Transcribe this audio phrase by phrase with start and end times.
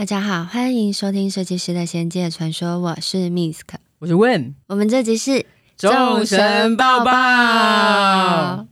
[0.00, 3.66] 大家好，欢迎收听设计师的仙界传说，我是 Misk，
[3.98, 5.44] 我是 Win，我们这集是
[5.76, 8.66] 众神报报。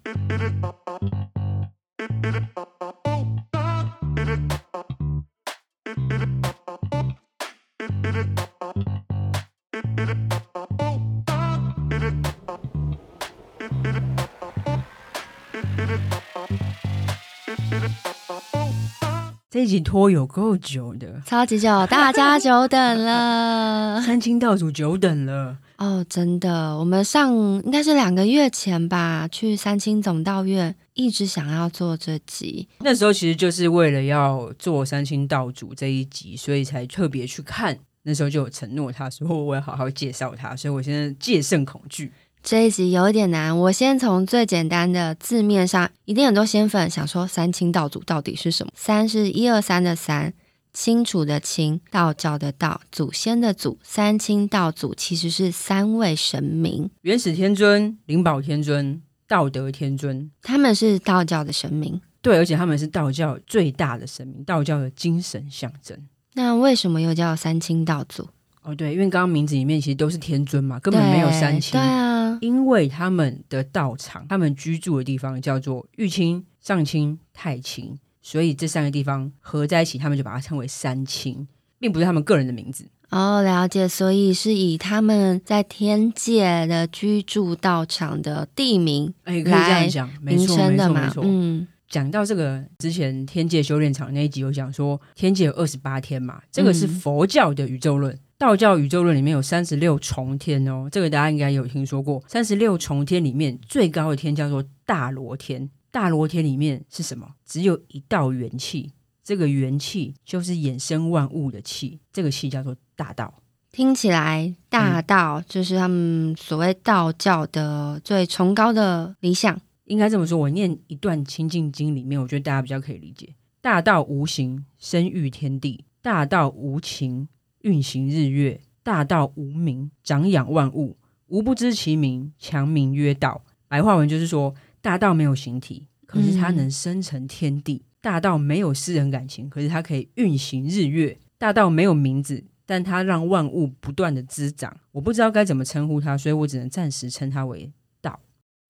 [19.58, 25.58] 这一集拖有够久的，超级久，大家久等了， 三清道主久等了。
[25.78, 42.12] 哦，真的，我们上应该是两个月前吧，去三清总道院，一直想要做这集，那时候其实就是为了要做三清道主这一集，所以才特别去看，那时候就有承诺他说我要好好介绍他，所以我现在戒慎恐惧。
[42.42, 48.72] 这一集有点难，我先从最简单的字面上，一定很多仙粉想说三清道祖到底是什么？
[48.74, 50.32] 三是一二三的三，
[50.72, 62.00] 清楚的清，道教的道，祖先的祖，三清道祖其实是三位神明：元始天尊、灵宝天尊、道德天尊，他们是道教的神明。
[62.22, 65.98] 对，而且他们是道教最大的神明，道教的精神象征。
[66.34, 68.28] 那为什么又叫三清道祖？
[68.68, 71.72] 哦，对，因为刚刚名字里面其实都是天尊嘛，根本没有三清。
[71.72, 72.36] 对啊。
[72.42, 82.84] 因为他们的道场，他们居住的地方叫做玉清、上清、太清，所以这三个地方合在一起，他们就把它称为三清，并不是他们个人的名字。
[83.08, 91.10] 哦，了解，所以是以他们在天界的居住道场的地名，哎，可以这样讲，名称的嘛。
[91.22, 98.12] 嗯，讲到这个之前天界修炼场那一集有讲说，天界有二十八天嘛，这个是佛教的宇宙论。
[98.14, 102.22] 嗯道教宇宙论里面有三十六重天哦，这个大家应该有听说过。
[102.28, 107.34] 三十六重天里面最高的天叫做大罗天，大罗天里面是什么？
[107.44, 108.92] 只有一道元气，
[109.24, 113.42] 这个元气就是衍生万物的气，这个气叫做大道。
[113.72, 120.38] 听起来大道就是他们所谓道教的最崇高的理想，嗯、应该这么说。
[120.38, 127.28] 我念一段《清净经》里面，我觉得大家比较可以理解：大道无形，生育天地；大道无情。
[127.62, 130.96] 运行日月，大道无名，长养万物，
[131.26, 133.44] 无不知其名，强名曰道。
[133.66, 144.74] 白话文就是说，大道没有形体，可是它能生成天地；嗯、大道没有私人感情，可是它可以运行日月；大道没有名字，但它让万物不断的滋长。
[144.92, 147.70] 我不知道该怎么称呼它，所以我只能暂时称它为。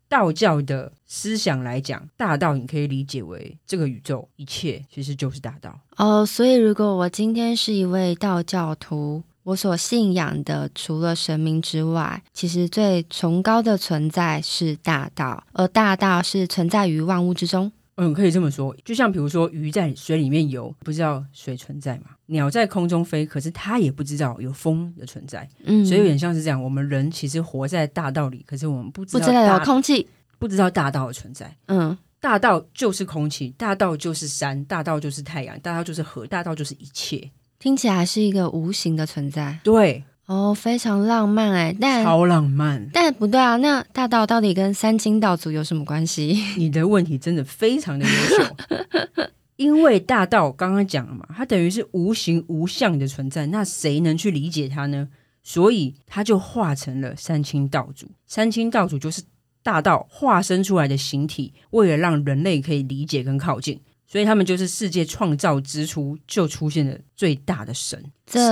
[0.08, 6.24] 道教的思想来讲，大道你可以理解为这个宇宙一切其实就是大道哦。
[6.24, 17.70] 所以，如果我今天是一位道教徒，我所信仰的除了神明之外，其实最崇高的存在是大道，而大道是存在于万物之中。
[18.00, 18.75] 嗯，可以这么说。
[18.84, 22.10] 就像比如说，鱼在水里面游，不知道水存在嘛？
[22.26, 25.48] 鸟在空中飞，可是它也不知道有风的存在。
[25.64, 26.62] 嗯，所以有点像是这样。
[26.62, 31.53] 我们人其实活在大道里，可是我们不知道，不知道有空气，不知道大道的存在。
[31.66, 37.30] 嗯，大道就是空气，大道就是山，大道就是太阳，大道就是河，大道就是一切。
[37.59, 39.59] 听起来是一个无形的存在。
[39.65, 40.04] 对。
[40.28, 43.56] 哦，非常浪漫哎，但超浪漫，但不对啊。
[43.56, 46.37] 那大道到底跟三清道祖有什么关系？
[46.59, 55.09] 你的问题真的非常的优秀，因为大道刚刚讲了嘛，它等于是无形无相的存在，那谁能去理解它呢？
[55.43, 58.06] 所以它就化成了三清道祖。
[58.27, 59.22] 三清道祖就是
[59.62, 63.81] 大道化身出来的形体，为了让人类可以理解跟靠近。
[64.10, 68.02] 所以他们就是世界创造之初就出现的最大的神，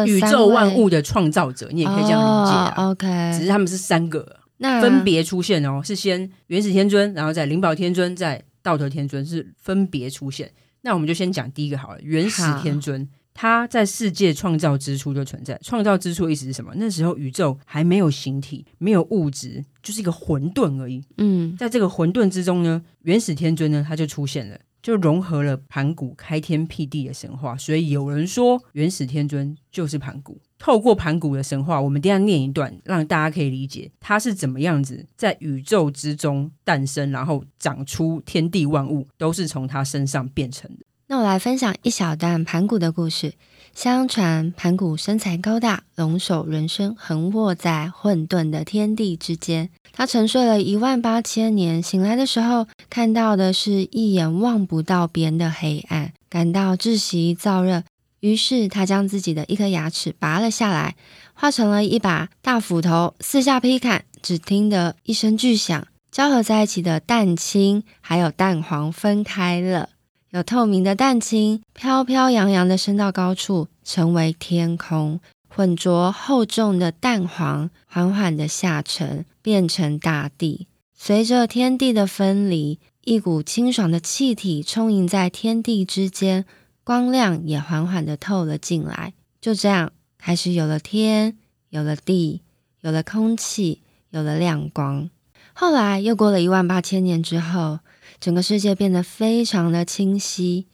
[0.06, 2.74] 宇宙万物的创造者，你也可以这样理解啊。
[2.76, 10.52] Oh, OK，只是他们是三个，那分别出现哦，是先元始天尊，然后再灵宝天尊，再道德天尊是分别出现。
[10.82, 15.58] 那我们就先讲第一个好了，元始天尊，他在世界创造之初就存在。
[15.62, 16.70] 创造之初的意思是什么？
[16.76, 21.02] 那时候宇宙还没有形体，没有物质，就是一个混沌而已。
[21.16, 24.58] 嗯，在这个混沌之中呢，元始天尊呢，他就出现了。
[24.82, 30.40] 就融合了盘古开天辟地的神话，所以有人说元始天尊就是盘古。
[30.58, 40.86] 透过盘古的神话，我们等下念一段，让大家可以理解他是怎么样子在宇宙之中诞生，然后长出天地万物，都是从他身上变成的。
[41.08, 43.34] 那我来分享一小段盘古的故事。
[43.76, 49.68] 相传盘古身材高大，龙首人身，横卧在混沌的天地之间。
[49.92, 57.82] 他沉睡了一万八千年，醒来的时候，看到的是一眼望不到边的黑暗，感到窒息燥热。
[58.20, 60.96] 于是他将自己的一颗牙齿拔了下来，
[61.34, 64.06] 化成了一把大斧头，四下劈砍。
[64.22, 69.90] 只听得一声巨响，交合在一起的蛋清还有蛋黄分开了。
[70.36, 75.18] 有透明的蛋清飘飘扬扬的升到高处，成为天空；
[75.48, 80.66] 浑浊厚重的蛋黄缓缓的下沉，变成大地。
[80.94, 86.44] 随着天地的分离，一股清爽的气体充盈在天地之间，
[86.84, 89.14] 光亮也缓缓的透了进来。
[89.40, 91.38] 就这样，开始有了天，
[91.70, 92.42] 有了地，
[92.82, 93.80] 有了空气，
[94.10, 95.08] 有了亮光。
[95.54, 97.78] 后来又过了一万八千年之后。
[98.20, 100.66] 整个世界变得非常的清晰。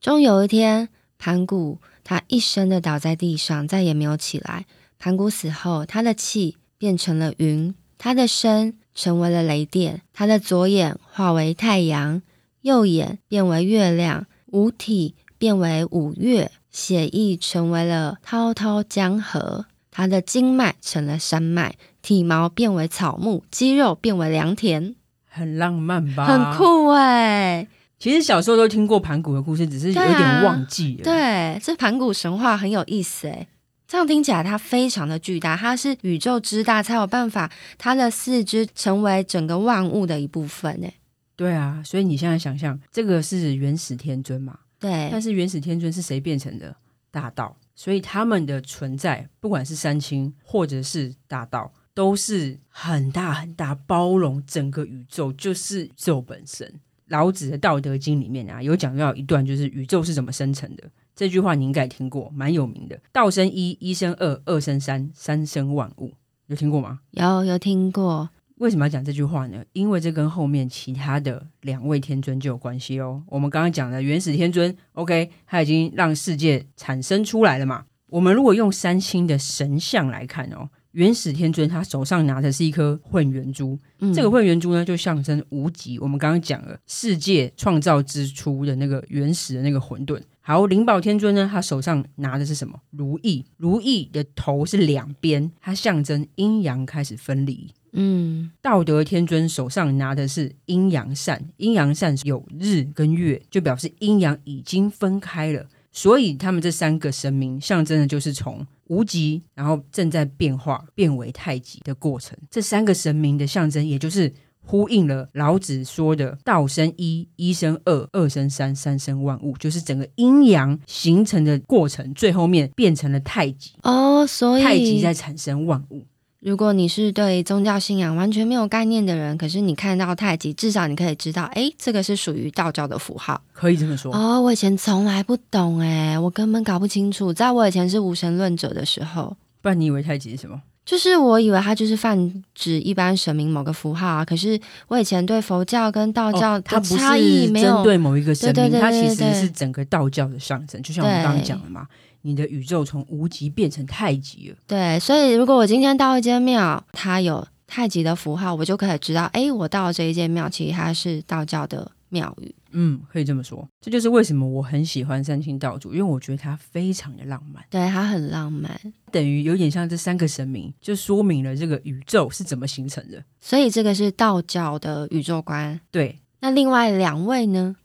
[0.00, 0.88] 终有一天，
[1.18, 4.66] 盘古他一声的倒在地上，再也没有起来。
[4.98, 12.22] 盘古死后，他的气变成了云，他的身成为了雷电，他的左眼化为太阳，
[12.62, 24.94] 右眼变为月亮，五体变为五岳，血液成为了滔滔江河，他的经脉成了山脉，体毛变为草木，肌肉变为良田。
[25.36, 26.26] 很浪漫吧？
[26.26, 27.68] 很酷哎、欸！
[27.98, 31.04] 其实小时候都听过盘古的故事，只是有点忘记了。
[31.04, 33.46] 对啊，对，这盘古神话很有意思哎。
[33.86, 40.92] 这样听起来，它非常的巨大，它是宇宙之大，才有办法它的四肢成为整个万物的一部分哎。
[41.36, 44.58] 对啊，所以你现在想象，这个是原始天尊嘛？
[44.80, 45.08] 对。
[45.12, 46.74] 但是原始天尊是谁变成的？
[47.10, 47.56] 大道。
[47.74, 51.72] 所以他们的存在，不管是三清或者是大道。
[51.96, 56.70] 都是很大很大，包容整个宇宙，就是宇宙本身。
[57.06, 60.84] 老子的《道德经》里面啊，有讲到一段，就是宇宙是怎么生成的。
[61.14, 63.00] 这句话你应该听过，蛮有名的。
[63.12, 66.12] 道生一，一生二，二生三，三生万物。
[66.48, 67.00] 有听过吗？
[67.12, 68.28] 有，有听过。
[68.56, 69.64] 为什么要讲这句话呢？
[69.72, 73.22] 因为这跟后面其他的两位天尊就有关系哦。
[73.28, 77.86] 我们刚刚讲的元始天尊，OK，他已经让世界产生出来了嘛。
[78.10, 80.68] 我们如果用三星的神像来看哦。
[80.96, 85.98] 元始天尊他手上拿的是一颗混元珠，嗯、这个混元珠呢，就象征无极。
[85.98, 90.18] 我们刚刚讲了世界创造之初的那个原始的那个混沌。
[90.40, 92.80] 好，灵宝天尊呢，他手上拿的是什么？
[92.92, 97.70] 如意，如意的头是两边，它象征阴阳开始分离。
[97.92, 105.66] 嗯，道德天尊手上拿的是阴阳扇，阴阳扇有日跟月，就表示阴阳已经分开了。
[105.96, 112.36] 所以他们这三个神明象征的就是从无极，然后正在变化变为太极的过程。
[112.50, 123.72] 这三个神明的象征，也就是呼应了老子说的“道生一，一生二，二生三，三生万物”，就是整个阴阳形成的过程，最后面变成了太极。
[123.82, 126.04] 哦，所以太极在产生万物。
[126.46, 134.14] 如果你是对宗教信仰完全没有概念的人，可是你看到太极，至少你可以知道，哎，这个是属于道教的符号，可以这么说。
[134.14, 137.32] 哦，我以前从来不懂，哎，我根本搞不清楚。
[137.32, 140.62] 在我以前是无神论者的时候，不然你以为太极是什么？
[140.84, 144.24] 就是我以为它就是泛指一般神明某个符号啊。
[144.24, 144.56] 可是
[144.86, 151.88] 我以前对佛教跟道教它差异没有针对某一个神明，它其实是整个道教的象征，就像我们刚刚讲的嘛。
[152.26, 162.52] 你的宇宙从无极变成太极了，对，所以如果我今天到一间庙，它有太极的符号，我就可以知道，哎，我到了这一间庙，其实它是道教的庙宇。
[162.72, 168.78] 嗯，可以这么说，这就是为什么我很喜欢三清道主，因为我觉得它非常的浪漫，对，它很浪漫，
[169.12, 173.22] 等于有点像这三个神明，就说明了这个宇宙是怎么形成的。
[173.40, 175.80] 所以这个是道教的宇宙观。
[175.92, 177.76] 对，那另外两位呢？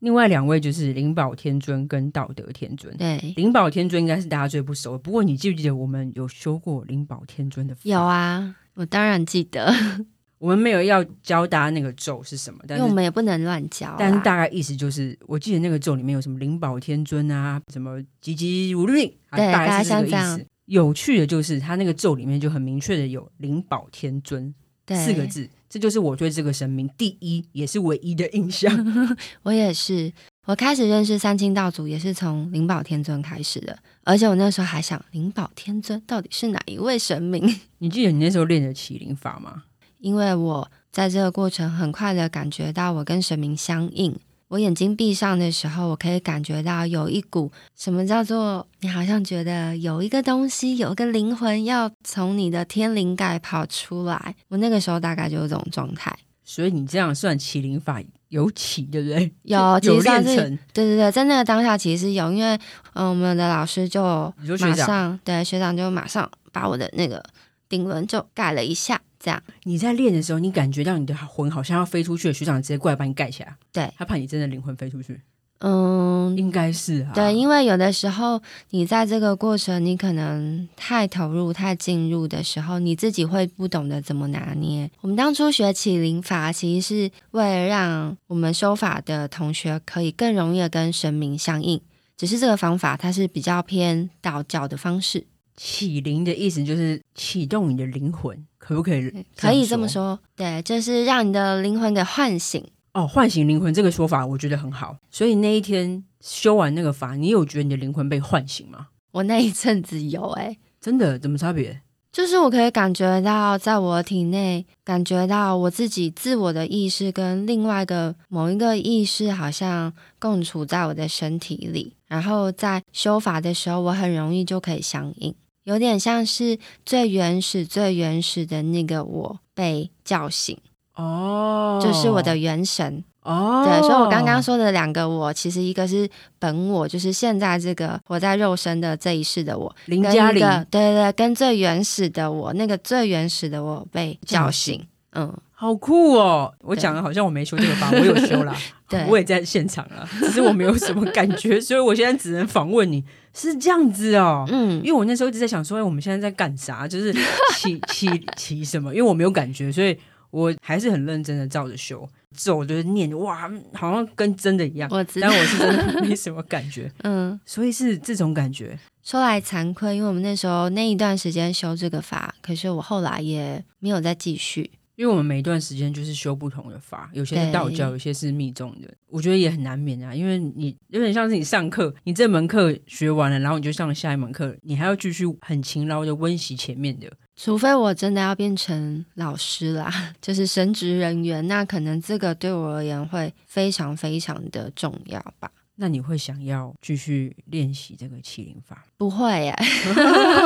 [0.00, 2.96] 另外两位就是灵宝天尊跟道德天尊。
[2.96, 4.98] 对，灵宝天尊应该是大家最不熟的。
[4.98, 7.76] 不过你记不记得我们有修过灵宝天尊的？
[7.82, 9.72] 有啊，我当然记得。
[10.38, 13.96] 我们没有要教大家那个咒是什么，但是因为我们也不能乱教。
[13.98, 20.46] 但是大概意思就是，我记得那个咒里面有什么灵宝天尊啊，什么急急如律，对，大概是这个意思。
[20.66, 24.54] 有趣的就是，他那个咒里面就很明确的有灵宝天尊
[24.96, 25.48] 四个字。
[25.68, 28.72] 这就是我对这个神明第一也是唯一的印象。
[29.44, 30.10] 我也是，
[30.46, 37.42] 我开始认识三清道祖也是从灵宝天尊开始的，而且我那时候还想，灵宝天尊到底是哪一位神明？
[37.78, 39.64] 你记得你那时候练的麒麟法吗？
[39.98, 44.16] 因为我在这个过程很快的感觉到我跟神明相应。
[44.48, 54.34] 我眼睛闭上的时候，我可以感觉到有一股什么叫做你好像觉得有一个东西，有一个灵魂要从你的天灵盖跑出来。
[54.48, 56.14] 我那个时候大概就是这种状态。
[56.44, 59.30] 所以你这样算麒麟法有起，对不对？
[59.42, 60.58] 有， 有练成。
[60.72, 62.58] 对对对，在那个当下其实有，因为
[62.94, 67.22] 嗯，我们的老师就马上对学长就马上把我的那个
[67.68, 68.98] 顶轮就盖了一下。
[69.28, 73.54] 这样，你在练的时候，你感觉到你的魂好像要飞出去了，学长直接过来把你盖起来。
[73.70, 75.20] 对，他怕你真的灵魂飞出去。
[75.58, 77.12] 嗯，应该是啊。
[77.14, 84.90] 对，因为有的时候你在这个过程，你可能太投入、太进入的时候，你自己会不懂得怎么拿捏。
[85.02, 91.78] 我们当初学启灵法，其实是为了让我们修法的同学可以更容易的跟神明相应。
[92.16, 95.26] 只是这个方法，它是比较偏道教的方式。
[95.56, 99.10] 启灵的意思就是启动你的灵魂，可不可以？
[99.34, 102.62] 可以这么说，对，就是让你的灵魂给唤醒。
[102.92, 104.98] 哦，唤醒灵魂这个说法，我觉得很好。
[105.10, 108.88] 所以那一天修完那个法，你有觉得你的灵魂被唤醒吗？
[109.12, 111.18] 我那一阵子有、欸，哎，真的？
[111.18, 111.80] 怎么差别？
[112.12, 125.34] 就是我可以感觉到，在我体内感觉到我自己自我的意识跟另外一个某一个意识好像共处在我的身体里，然后在修法的时候，我很容易就可以相应。
[125.68, 130.56] 有点像是最原始、最原始的那个我被叫醒
[130.94, 133.66] 哦，就是我的元神哦。
[133.66, 136.08] 对，所以我刚刚说的两个我，其实一个是
[136.38, 144.82] 本我，就是现在这个活在肉身的这一世的我，林嘉玲，对对对，跟最原始的我，那个最原始的我被叫醒，
[145.12, 146.54] 嗯，好酷哦！
[146.60, 148.54] 我讲的好像我没修这个法，我有修啦，
[148.88, 153.04] 对，我也在现场了，只是我没有什么感觉，所以我现在只能访问你。
[153.34, 156.86] 是这样子哦，嗯，因为我那时候一直在想说，哎，我们现在在干啥？
[156.86, 157.12] 就是
[157.56, 158.94] 起起起什么？
[158.94, 159.98] 因为我没有感觉，所以
[160.30, 164.88] 我还是很认真的照着修，走就是念，哇，好像跟真的一样。
[164.92, 168.78] 我知道，但我是真的没什么感觉，嗯，所以是这种感觉。
[169.02, 174.70] 说来惭愧，因为我们那时候那一段时间修这个法，可是我后来也没有再继续。
[174.98, 180.12] 因为我们每一段时间就是修不同的法，有些是道教，有些是密宗的，我觉得也很难免啊。
[180.12, 187.08] 因为你有点像是你上课，你这门课学完了，然后你就上下一门课，你还要继续很勤劳的温习前面的。
[187.36, 195.48] 除非我真的要变成老师啦，就是神职人员，那可能这个对我而言会非常非常的重要吧。
[195.80, 198.84] 那你会想要继续练习这个麒麟法？
[198.96, 199.54] 不会耶，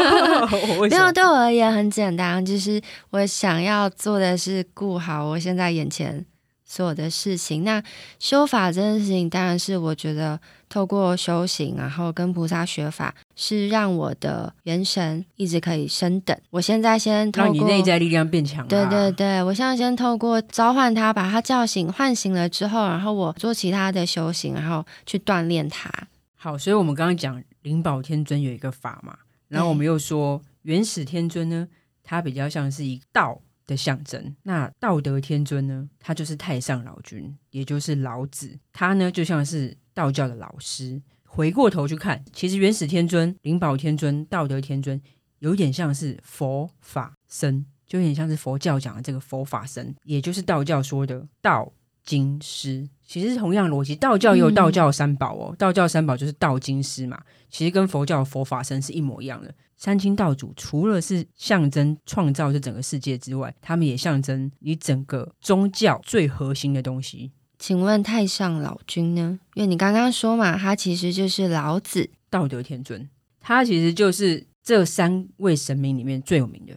[0.91, 6.25] 没有，对我而言很简单，就是我想要做的是顾好我现在眼前
[6.73, 7.65] 所有的事情。
[7.65, 7.83] 那
[8.19, 10.41] 修法这件事情，当然是我觉得。
[10.73, 16.35] 透过修行，然后跟菩萨学法，是让我的元神一直可以升等。
[16.49, 18.67] 我现在先透过让你内在力量变强。
[18.69, 25.91] 对对对，我现在先透过召唤他，把他叫醒、唤醒了之后，然后我做其他的修行，然后去锻炼他。
[26.37, 29.15] 好，所以我们刚刚讲灵宝天尊有一个法嘛，
[29.49, 31.69] 然后我们又说原始天尊呢，
[32.03, 34.35] 它比较像是一道的象征。
[34.43, 39.77] 那道德天尊呢，他就是太上老君，也就是老子，他呢就像是。
[39.95, 44.99] 道教的老师，回过头去看，其实元始天尊、灵宝天尊、道德天尊，
[45.41, 51.71] 有点像是佛法僧，就有点像是佛教讲的这个佛法僧，也就是道教说的道
[52.07, 52.89] 经师。
[53.05, 59.55] 其实同样逻辑，道教也有道教三宝哦，嗯、道教三宝就是道经师嘛，其实跟佛教的佛法僧是一模一样的。
[59.83, 67.33] 三清道祖除了是象征创造这整个世界之外，他们也象征你整个宗教最核心的东西。
[67.59, 69.41] 请问太上老君呢？
[69.55, 73.11] 因为你刚刚说嘛，他其实就是老子，道德天尊，
[73.41, 76.75] 他其实就是这三位神明里面最有名的。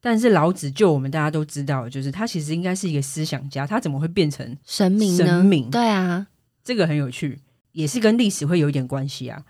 [0.00, 5.26] 但是老子，就我们大家都知道，就是他其实应该是一个思想家，他怎么会变成神明呢？
[5.26, 6.28] 神明，对啊，
[6.62, 7.40] 这个很有趣，
[7.72, 9.42] 也是跟历史会有一点关系啊。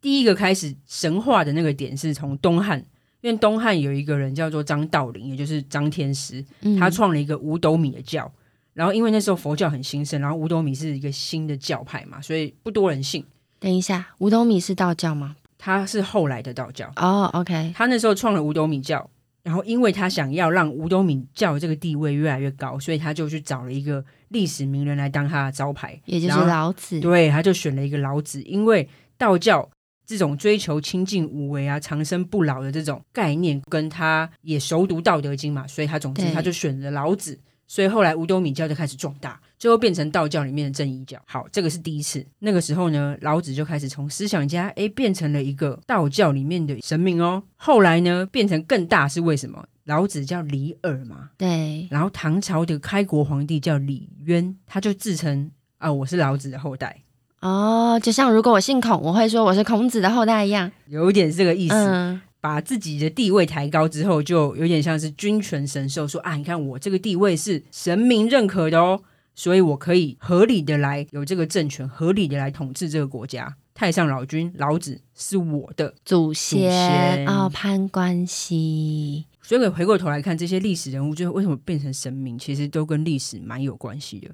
[0.00, 2.78] 第一个开始神话的那个点是从东汉，
[3.20, 6.44] 因为东汉有一个人叫做张道陵，也就是张天师，
[6.78, 8.24] 他创了一个五斗米的教。
[8.26, 8.38] 嗯
[8.72, 13.22] 然后，因为那时候佛教很兴盛，然后五斗米是一个新的教派嘛，所以不多人信。
[13.58, 15.36] 等一下，五斗米是道教吗？
[15.58, 16.86] 他是后来的道教。
[16.94, 17.74] 哦、oh，OK。
[17.76, 19.10] 他那时候创了五斗米教，
[19.42, 27.00] 然后因为他想要让五斗米教这个地位越来越高，所以他就去找了一个历史名人来当他的招牌，也就是老子。
[27.00, 28.88] 对，他就选了一个老子，因为
[29.18, 29.68] 道教
[30.10, 37.38] 这种追求清净无为啊、长生不老的这种概念，跟他也熟读《道德经》嘛，所以他总之他就选了老子。
[37.68, 41.16] 所以后来五斗米教就开始壮大，最后变成道教里面的正一教。
[41.26, 42.26] 好，这个是第一次。
[42.40, 47.40] 那个时候呢，老子就开始从思想家，诶，变成了一个道教里面的神明哦。
[47.54, 49.64] 后来呢，变成更大是为什么？
[49.84, 51.86] 老子叫李耳嘛，对。
[51.88, 55.48] 然后唐朝的开国皇帝叫李渊，他就自称
[55.78, 57.00] 啊，我是老子的后代。
[57.40, 61.74] 哦，就像如果我姓孔，我会说我是孔子的后代一样，有一点这个意思。
[61.74, 69.02] 嗯把自己的地位抬高之后，就有点像是君权神授，说啊，你看我这个地位是神明认可的哦，
[69.34, 73.54] 所以我可以合理的来有这个政权，合理的来统治这个国家。
[73.74, 79.26] 太上老君老子是我的祖先哦，攀关系。
[79.42, 84.30] 所以回过头来看这些历史人物，最后为什么变成神明，其实都跟历史蛮有关系的。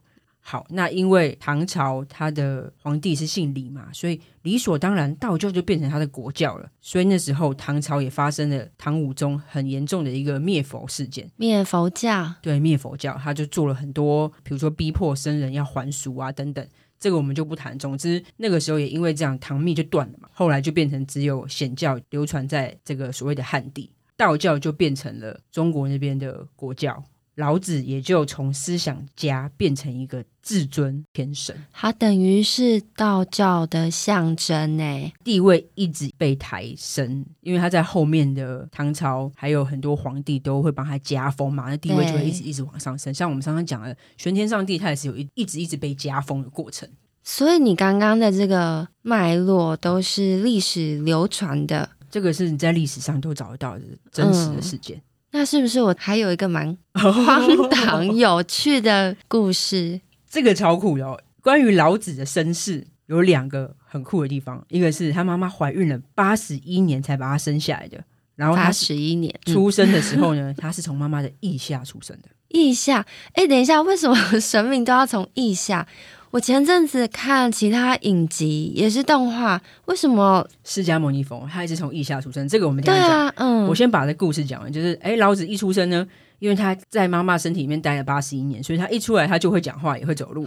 [0.48, 6.70] 好，那因为唐朝他的皇帝是姓李嘛，所以理所当然道教就变成他的国教了。
[6.80, 12.32] 所以那时候唐朝也发生了唐武宗很严重的一个灭佛事件，灭佛教。
[12.40, 16.64] 对，灭佛教，他就做了很多，比如说逼迫僧人要还俗啊等等，
[17.00, 17.76] 这个我们就不谈。
[17.76, 27.02] 总之那个时候也因为这样，唐密就断了嘛，后来就变成只有显教流传在这个所谓的汉地，道教就变成了中国那边的国教。
[27.36, 43.12] 老子也就从思想家变成一个至尊天神，他等于是道教的象征呢，地位一直被抬升，因为他在后面的唐朝还有很多皇帝都会帮他加封嘛，那地位就会一直一直往上升。
[43.12, 46.88] 像我们刚刚讲的玄天上帝，他也是有一一直一直被加封的过程。
[47.22, 54.96] 所以你刚刚的这个脉络都是历史流传的，这个是你在历史上都找得到的真实的事件。
[54.96, 55.02] 嗯
[55.36, 60.00] 那是不是我还有一个蛮 荒唐有趣的故事？
[60.30, 61.20] 这个超酷的哦！
[61.42, 68.02] 关于老子的身世有两个很酷的地方，一个是他妈妈怀孕了八十一年才把他生下来的，
[68.34, 72.30] 然后他十一年出生的时候呢， 他是从妈妈的腋下出生的。
[72.48, 73.04] 腋下？
[73.34, 75.86] 哎，等一下，为什么神明都要从腋下？
[76.30, 82.46] 我前阵子看其他影集，也是动画，为什么释迦牟尼佛他一直从腋下出生？
[82.48, 83.10] 这个我们等一下讲。
[83.10, 86.06] 对啊，嗯，我先把这故事讲完，就是哎，老子一出生呢，
[86.38, 90.44] 因为他在妈妈身体里面待了八十一年，所以他一出来他就会讲话，也会走路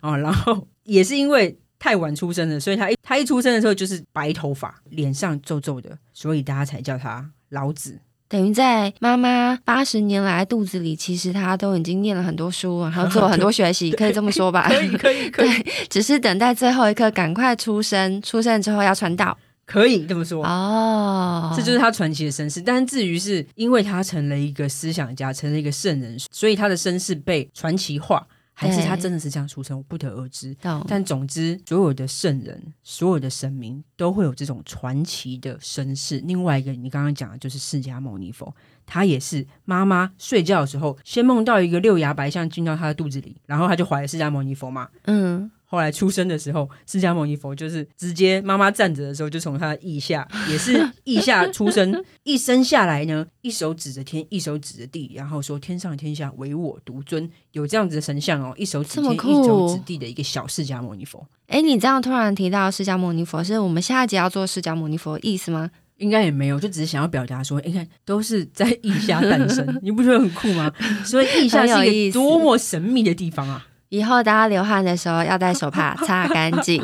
[0.00, 0.16] 啊。
[0.16, 7.98] 然后也是因为太晚出生了，所以他一他一出生的时候就是白头发，脸上皱皱的，所以大家才叫他老子。
[8.28, 14.66] 等于在妈妈八十年来肚子里，其实他都已经念了很多书，然后做了很多学习，可以这么说吧？
[14.68, 15.64] 可以，可以， 可以。
[15.88, 18.20] 只是等待最后一刻，赶快出生。
[18.22, 21.52] 出生之后要传道，可以这么说哦。
[21.56, 22.60] 这就是他传奇的身世。
[22.60, 28.26] 但至于是因为他成了一个思想家，成了一个圣人，所以他的身世被传奇化。
[28.58, 30.56] 还是他真的是这样出生，我不得而知。
[30.88, 36.18] 但总之，所有的圣人、所有的神明都会有这种传奇的身世。
[36.20, 44.88] 另外一个，你刚刚讲的就是释迦牟尼佛，他也是妈妈睡觉的时候，先梦到一个六牙白象进到他的肚子里，然后他就怀了释迦牟尼佛嘛。
[45.04, 45.50] 嗯。
[45.68, 52.04] 后来出生的时候，释迦牟尼佛就是直接妈妈站着的时候，就从他的腋下，也是腋下出生。
[52.22, 61.26] 一生下来呢，一手指着天，一手指着地，然后说：“天上天下唯我独尊。”有这样子的神像哦，一手指天，一手指地的一个小释迦牟尼佛。
[61.48, 65.70] 哎，你这样突然提到释迦牟尼佛，是我们下一集要做释迦牟尼佛的意思吗？
[65.98, 70.70] 应该也没有，就只是想要表达说，你看都是在腋下诞生，你不觉得很酷吗？
[71.04, 73.66] 所以腋下 是一个多么神秘的地方啊！
[73.96, 76.82] 以后大家流汗的时候要带手帕擦干净，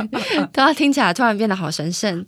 [0.50, 2.24] 都要听起来突然变得好神圣。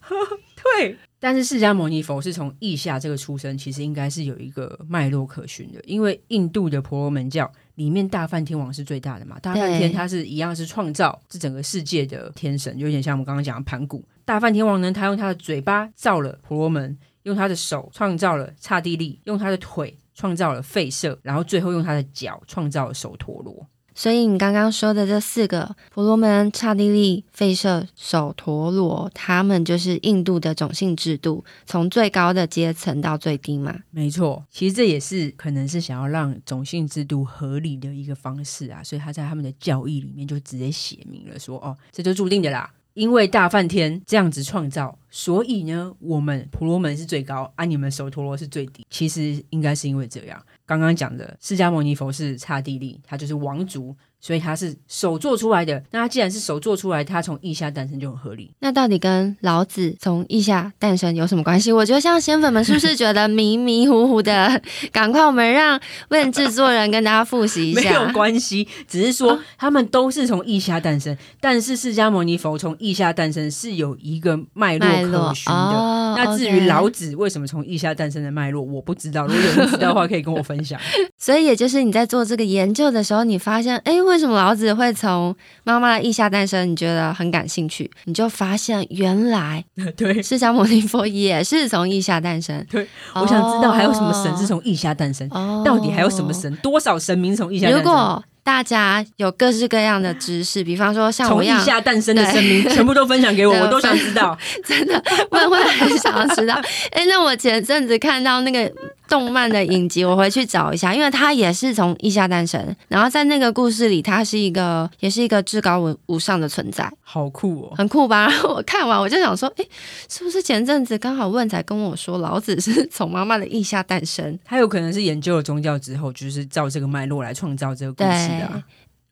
[0.77, 5.81] 对，但是释迦牟尼佛是从腋下这个出生，其实应该是有一个脉络可循的。
[5.85, 14.05] 因为印度的婆罗门教里面，大梵天王是最大的嘛，大梵天他是一样是创造这整个世界的天神，有点像我们刚刚讲的盘古。
[14.27, 23.67] 大梵天王呢，他用他的嘴巴造了婆罗门，用他的手创造了刹帝利，用他的腿创造了吠舍，然后最后用他的脚创造了首陀罗。
[23.99, 33.75] 所以你刚刚说的这四个婆罗门、刹帝利、吠舍、首陀罗，他们就是印度的种姓制度，从最高的阶层到最低嘛？
[33.91, 38.83] 没错，其实这也是可能是想要让种姓制度合理的一个方式啊。
[38.85, 48.87] 所以他在他们的教义里面就直接写明了说：“哦，这就注定的啦，因为大梵天这样子创造，所以呢，我们婆罗门是最高，啊，你们首陀罗是最低。
[48.91, 53.97] 其实应该是因为这样。”刚刚讲的释迦牟尼佛是刹帝利，他就是王族，
[54.27, 55.81] 所以他是手做出来的。
[55.93, 58.51] 那他既然是手做出来，他从腋下诞生就很合理。
[58.59, 61.71] 那到底跟老子从腋下诞生有什么关系？
[61.71, 64.61] 我觉得像仙粉们是不是觉得迷迷糊糊的？
[64.91, 67.81] 赶快我们让问制作人跟大家复习一下。
[67.83, 75.53] 没有关系，只是说他们都是从腋下诞生，啊、但是释迦牟尼佛从腋下诞生是有一个脉络可循的。
[75.53, 79.27] 哦、那至于老子为什么从腋下诞生的脉络，我不知道。
[79.27, 80.81] 如果有人知道的话，可以跟我分享。
[81.17, 86.71] 所以，也就是你在做这个研究的时候，你发现，哎，为什么老子会从妈妈的腋下诞生？
[86.71, 89.65] 你觉得很感兴趣，你就发现原来，
[89.97, 92.65] 对，释迦牟尼佛也是从腋下诞生。
[92.71, 95.29] 对，我想知道还有什么神是从腋下诞生？
[95.31, 96.55] 哦，到底还有什么神？
[96.57, 97.83] 多少神明从腋下诞生？
[97.83, 104.39] 如果大家有各式各样的知识，比方说像我一样从腋下诞生的神明， 全部都分享给我，我都想知道。
[104.65, 106.55] 真的，我也会很想要知道。
[106.95, 108.73] 哎，那我前阵子看到那个。
[109.09, 118.27] 动漫的影集，我回去找一下，因为它也是从腋下诞生，然后在那个故事里，它是一个，也是一个至高无无上的存在，好酷哦，很酷吧？
[118.29, 119.65] 然后我看完，我就想说，哎，
[120.09, 124.37] 是不是前阵子刚好问才跟我说，老子是从妈妈的腋下诞生？
[124.45, 128.29] 他有可能是研究了宗教之后，就是照这个脉络来创造这个故事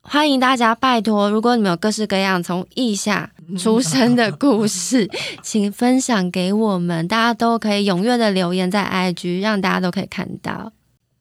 [0.07, 5.09] 欢迎大家，拜托，如果你们有各式各样从异下出生的故事，
[5.43, 10.73] 请分享给我们，大家都可以踊跃的留言在 IG，让大家都可以看到。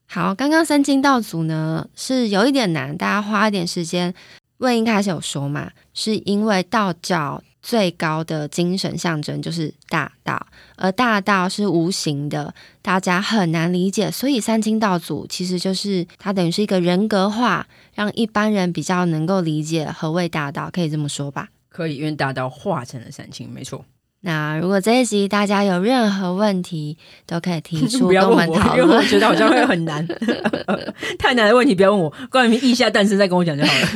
[0.06, 4.14] 好，刚刚三清道祖呢是有一点难，大家花一点时间。
[4.58, 10.46] 问一开始有说嘛，是因为道教最高的精神象征就是大道，
[10.76, 21.48] 而大道是无形的，大家很难理解，所以三清道祖其实就是它等于是一个人格化，让一般人比较能够理解何谓大道，可以这么说吧？
[21.70, 23.82] 可以，因为大道化成了三清，没错。
[24.26, 26.96] 那如果这一集大家有任何问题，
[27.26, 28.78] 都可以提出 跟我们讨论。
[28.78, 30.06] 因为我觉得好像会很难
[31.18, 33.88] 太难的问题不要问我，关于一下诞生再跟我讲就好了。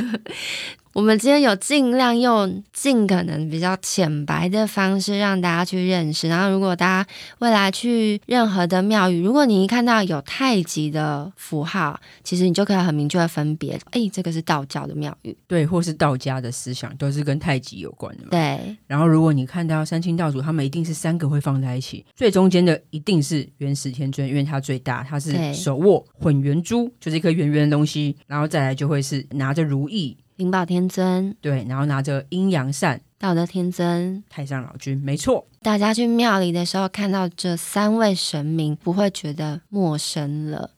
[0.99, 6.29] 我们今天有尽量用尽可能比较浅白的方式让大家去认识。
[6.29, 18.25] 然后，如果大家未来去任何的庙宇，如果你一看到有太极的符号，其实你就可以很明确的分别，哎，这个是道教的庙宇，对，或是道家的思想都是跟太极有关的。
[18.31, 18.77] 对。
[18.89, 30.17] 然后，如果你看到三清道祖，他们一定是三个会放在一起，最中间的一定是元始天尊，因为它最大，它是手握混元珠，就是一颗圆圆的东西，然后再来就会是拿着如意。
[30.39, 35.45] 灵宝天尊，对，然后拿着阴阳扇，道德天尊，太上老君，没错。
[35.63, 40.71] 大家去庙里的时候看到这三位神明，不会觉得陌生了。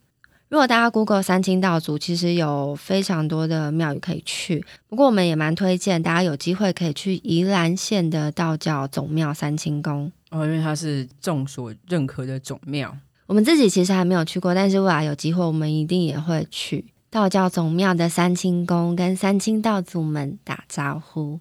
[0.49, 4.65] 如果大家 Google 三清道祖，其实有非常多的庙宇可以去。
[4.89, 12.97] 不过我们也蛮推荐大家有机会可以去宜兰县的道教总庙三清宫哦，因为它是众所认可的总庙。
[13.27, 16.87] 我们自己其实还没有去过，但是未来有机会，我们一定也会去。
[17.11, 21.41] 道教总庙的三清宫跟三清道祖们打招呼。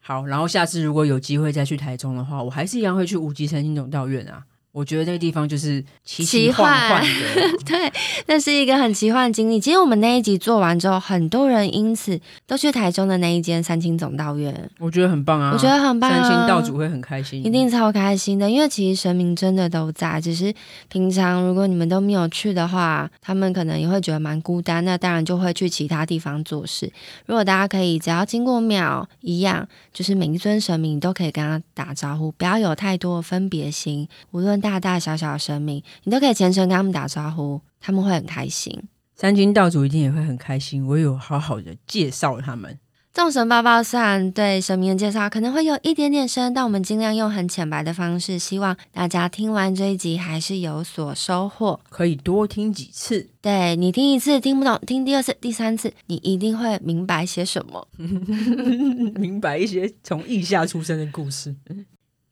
[0.00, 4.44] 好，然后下次如果有机会再去台中的话，我还是一样会去无极三清总道院啊。
[4.74, 7.08] 我觉得那个地方就是奇奇幻幻的，
[7.64, 7.92] 对，
[8.26, 9.60] 那是一个很奇幻的经历。
[9.60, 15.52] 其实我们那一集做完之后，很多人因此都去台中的那一间三清总道院，我觉得很棒啊！
[15.52, 18.50] 我觉得很棒啊，三清道主会很开心，一定超开心的。
[18.50, 20.52] 因为其实神明真的都在，只是
[20.88, 24.84] 平常如果你们都没有去的话，他们可能也会觉得蛮孤单。
[24.84, 26.92] 那当然就会去其他地方做事。
[27.26, 34.63] 如果大家可以只要经过庙，一样就是每一尊神明都可以跟他打招呼，不要有太多的分别心，无论。
[34.64, 38.84] 大大小小的生命，你都可以虔诚跟他们打招呼，他们会很开心。
[39.14, 40.86] 三军道主一定也会很开心。
[40.86, 42.78] 我有好好的介绍他们。
[43.12, 51.78] 众神报报虽然对神明的介绍可能会有一点点深，但我们尽量用很浅白的方式，希望大家听完这一集还是有所收获。
[51.90, 61.54] 可以多听几次，对，你听一次听不懂，听第二次、第三次，你一定会明白些什么， 明白一些从异下出生的故事。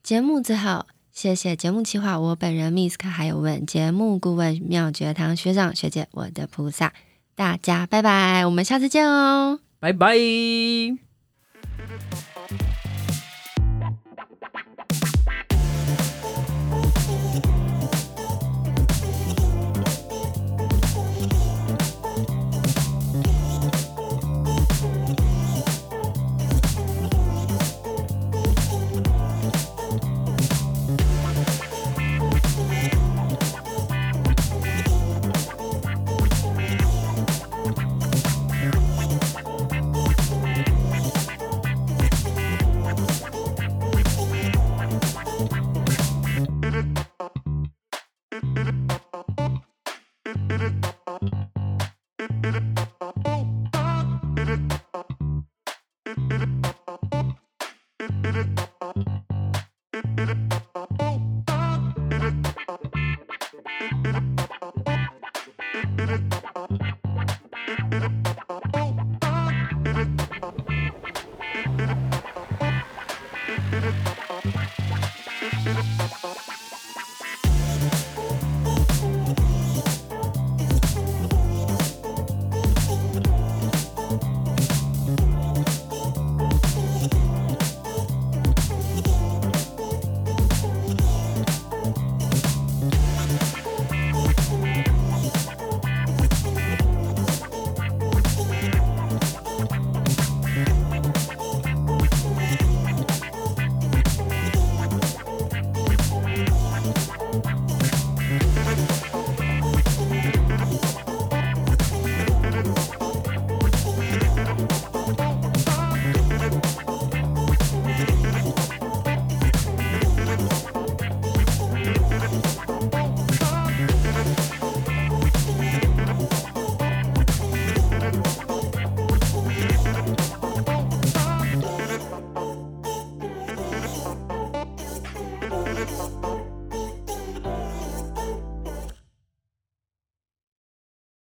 [0.01, 0.83] 节目最后。
[1.13, 6.91] 谢谢节目企划，我本人 Misk，还有问节目顾问妙觉堂学长学姐，我的菩萨，
[7.35, 10.17] 大家拜拜，我们下次见哦，拜拜。